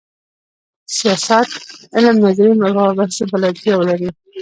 سیاست 0.97 1.49
علم 1.95 2.15
نظري 2.25 2.51
مباحثو 2.63 3.23
بلدتیا 3.31 3.73
ولري. 3.77 4.09